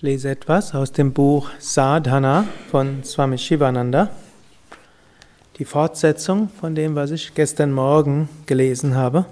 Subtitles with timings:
[0.00, 4.08] Ich lese etwas aus dem Buch Sadhana von Swami Shivananda.
[5.58, 9.26] Die Fortsetzung von dem, was ich gestern Morgen gelesen habe.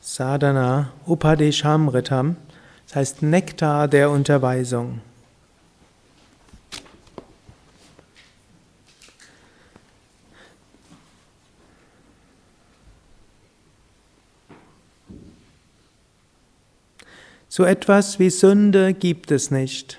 [0.00, 2.34] Sadhana Upadeshamritam,
[2.88, 5.02] das heißt Nektar der Unterweisung.
[17.54, 19.98] So etwas wie Sünde gibt es nicht.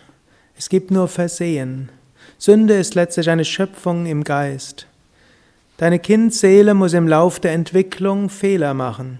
[0.58, 1.90] Es gibt nur Versehen.
[2.40, 4.88] Sünde ist letztlich eine Schöpfung im Geist.
[5.78, 9.20] Deine Kindseele muss im Lauf der Entwicklung Fehler machen.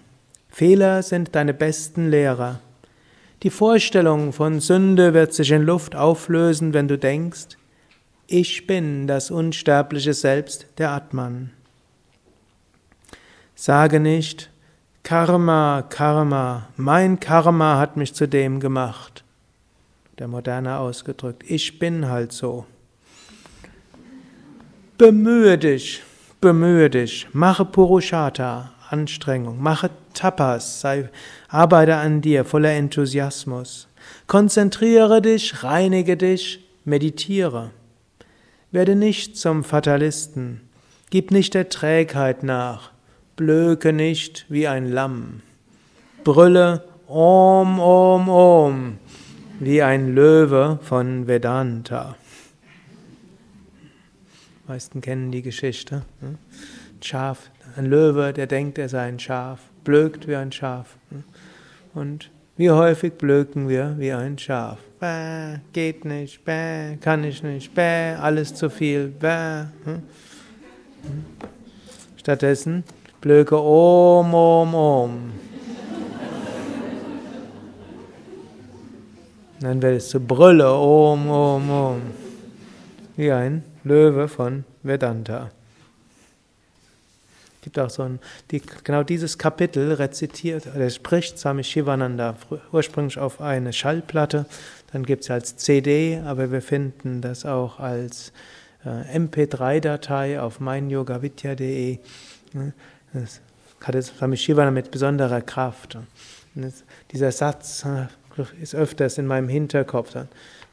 [0.50, 2.60] Fehler sind deine besten Lehrer.
[3.44, 7.50] Die Vorstellung von Sünde wird sich in Luft auflösen, wenn du denkst,
[8.26, 11.52] ich bin das unsterbliche Selbst der Atman.
[13.54, 14.50] Sage nicht,
[15.04, 19.26] Karma, Karma, mein Karma hat mich zu dem gemacht.
[20.18, 22.66] Der Moderne ausgedrückt, ich bin halt so.
[24.98, 26.02] Bemühe dich,
[26.40, 31.10] bemühe dich, mache Purushata, Anstrengung, mache Tapas, sei,
[31.50, 33.90] arbeite an dir voller Enthusiasmus.
[34.28, 37.72] Konzentriere dich, reinige dich, meditiere.
[38.72, 40.62] Werde nicht zum Fatalisten,
[41.10, 42.93] gib nicht der Trägheit nach,
[43.36, 45.42] blöke nicht wie ein Lamm.
[46.24, 48.98] Brülle Om, Om, Om,
[49.60, 52.16] wie ein Löwe von Vedanta.
[54.64, 56.04] Die meisten kennen die Geschichte.
[56.22, 56.38] Ne?
[57.02, 60.96] Schaf, ein Löwe, der denkt, er sei ein Schaf, blökt wie ein Schaf.
[61.10, 61.24] Ne?
[61.94, 64.80] Und wie häufig blöken wir wie ein Schaf?
[65.00, 69.66] Bäh, geht nicht, bäh, kann ich nicht, bäh, alles zu viel, bäh.
[69.86, 70.04] Ne?
[72.16, 72.84] Stattdessen
[73.24, 75.32] Blöke Om, Om, Om.
[79.62, 82.02] Dann wird es zu Brülle Om, Om, Om.
[83.16, 85.52] Wie ein Löwe von Vedanta.
[87.56, 88.20] Es gibt auch so ein,
[88.52, 92.36] die, genau dieses Kapitel rezitiert, oder spricht Swami Shivananda
[92.74, 94.46] ursprünglich auf eine Schallplatte,
[94.92, 98.34] dann gibt es als CD, aber wir finden das auch als
[98.84, 102.00] äh, MP3-Datei auf meinyogavidya.de.
[103.14, 103.42] Das
[103.82, 105.98] hatte Swami Shiva mit besonderer Kraft.
[107.12, 108.08] Dieser Satz äh,
[108.62, 110.16] ist öfters in meinem Hinterkopf.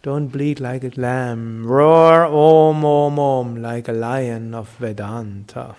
[0.03, 5.77] Don't bleed like a lamb, roar om om om like a lion of Vedanta.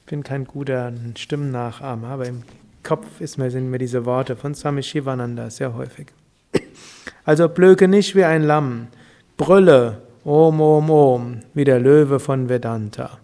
[0.00, 2.42] Ich bin kein guter Stimmennachahmer, aber im
[2.84, 6.08] Kopf sind mir diese Worte von Swami Shivananda sehr häufig.
[7.24, 8.88] Also blöke nicht wie ein Lamm,
[9.36, 13.18] brülle om om om wie der Löwe von Vedanta.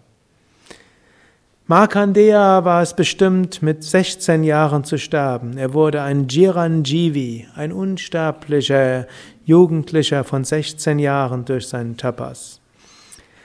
[1.69, 5.55] Markandeya war es bestimmt, mit 16 Jahren zu sterben.
[5.55, 9.05] Er wurde ein Jiranjivi, ein unsterblicher
[9.45, 12.59] Jugendlicher von 16 Jahren durch seinen Tapas.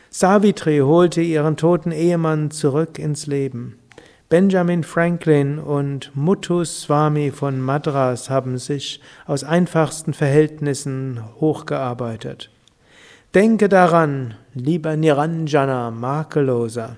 [0.08, 3.78] Savitri holte ihren toten Ehemann zurück ins Leben.
[4.30, 12.48] Benjamin Franklin und Muthu Swami von Madras haben sich aus einfachsten Verhältnissen hochgearbeitet.
[13.34, 16.96] Denke daran, lieber Niranjana, makelloser.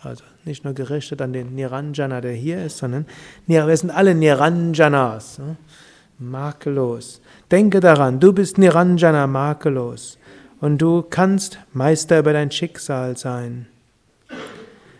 [0.00, 3.06] Also nicht nur gerichtet an den Niranjana, der hier ist, sondern
[3.46, 5.40] wir sind alle Niranjanas,
[6.18, 7.20] makellos.
[7.50, 10.18] Denke daran, du bist Niranjana, makellos.
[10.60, 13.66] Und du kannst Meister über dein Schicksal sein.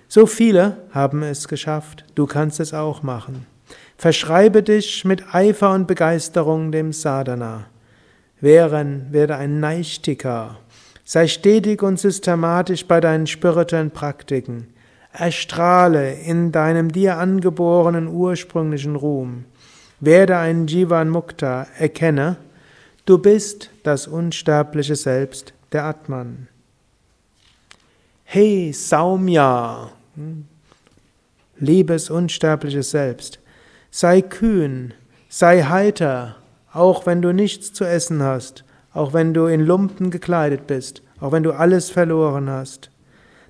[0.09, 3.47] So viele haben es geschafft, du kannst es auch machen.
[3.97, 7.67] Verschreibe dich mit Eifer und Begeisterung dem Sadhana.
[8.41, 10.57] Wären, werde ein Neichtika.
[11.05, 14.67] Sei stetig und systematisch bei deinen spirituellen Praktiken.
[15.13, 19.45] Erstrahle in deinem dir angeborenen ursprünglichen Ruhm.
[20.01, 22.37] Werde ein Jivan Mukta, erkenne,
[23.05, 26.49] du bist das unsterbliche Selbst der Atman.
[28.25, 29.91] Hey Saumya,
[31.59, 33.39] liebes unsterbliches Selbst,
[33.91, 34.95] sei kühn,
[35.29, 36.37] sei heiter,
[36.73, 41.33] auch wenn du nichts zu essen hast, auch wenn du in Lumpen gekleidet bist, auch
[41.33, 42.92] wenn du alles verloren hast.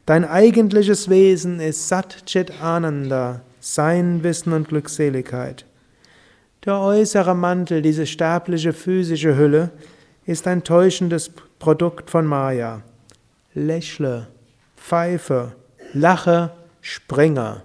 [0.04, 5.64] Dein eigentliches Wesen ist Sat Chit Ananda, Sein, Wissen und Glückseligkeit.
[6.64, 9.70] Der äußere Mantel, diese sterbliche physische Hülle,
[10.26, 12.82] ist ein täuschendes Produkt von Maya.
[13.54, 14.28] Lächle,
[14.76, 15.52] pfeife,
[15.92, 16.50] lache,
[16.80, 17.62] springe,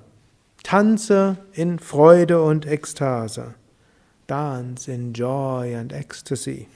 [0.61, 3.55] tanze in Freude und Ekstase.
[4.27, 6.67] Dance in joy and ecstasy.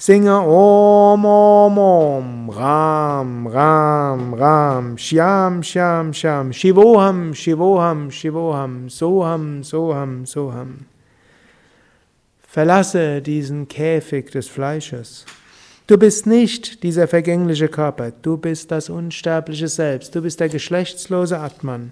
[0.00, 10.24] Singe Om Om Om, Ram Ram Ram, Shyam Shyam Shyam, Shivoham Shivoham Shivoham, Soham Soham
[10.24, 10.86] Soham.
[12.40, 15.26] Verlasse diesen Käfig des Fleisches.
[15.88, 21.40] Du bist nicht dieser vergängliche Körper, du bist das unsterbliche Selbst, du bist der geschlechtslose
[21.40, 21.90] Atman.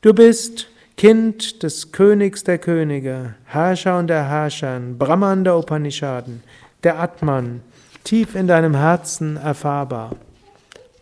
[0.00, 6.42] Du bist Kind des Königs der Könige, Herrscher und der Herrscher, Brahman der Upanishaden,
[6.84, 7.62] der Atman,
[8.04, 10.16] tief in deinem Herzen erfahrbar.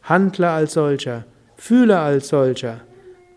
[0.03, 1.25] Handle als solcher,
[1.57, 2.81] fühle als solcher,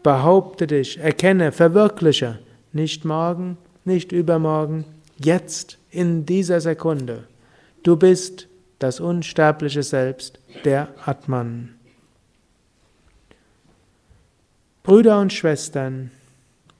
[0.03, 2.39] behaupte dich, erkenne, verwirkliche,
[2.73, 4.85] nicht morgen, nicht übermorgen,
[5.17, 7.23] jetzt, in dieser Sekunde.
[7.83, 8.47] Du bist
[8.77, 11.75] das unsterbliche Selbst, der Atman.
[14.83, 16.11] Brüder und Schwestern,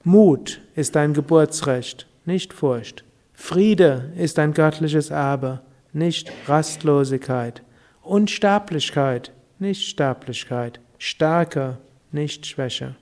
[0.02, 3.04] Mut ist dein Geburtsrecht, nicht Furcht.
[3.40, 5.60] Friede ist ein göttliches Erbe,
[5.92, 7.62] nicht Rastlosigkeit.
[8.02, 10.78] Unsterblichkeit, nicht Sterblichkeit.
[10.98, 11.78] Stärke,
[12.12, 12.94] nicht Schwäche.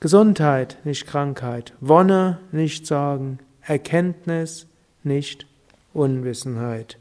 [0.00, 1.72] Gesundheit, nicht Krankheit.
[1.80, 3.38] Wonne, nicht Sorgen.
[3.62, 4.66] Erkenntnis,
[5.02, 5.46] nicht
[5.94, 6.98] Unwissenheit.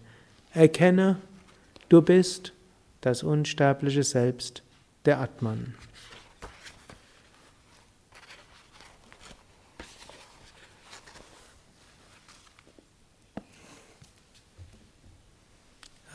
[0.54, 1.18] Erkenne,
[1.90, 2.54] du bist
[3.02, 4.64] das unsterbliche Selbst,
[5.06, 5.74] der Atman.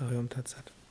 [0.03, 0.82] Harium Tatsat.